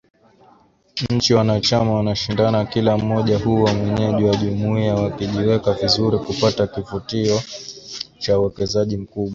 Nchi 1.09 1.33
wanachama 1.33 1.93
wanashindana 1.93 2.65
kila 2.65 2.97
mmoja 2.97 3.39
kuwa 3.39 3.73
mwenyeji 3.73 4.23
wa 4.23 4.35
jumuiya, 4.35 4.95
wakijiweka 4.95 5.73
vizuri 5.73 6.17
kupata 6.19 6.67
kivutio 6.67 7.41
cha 8.19 8.39
uwekezaji 8.39 8.97
mkubwa. 8.97 9.29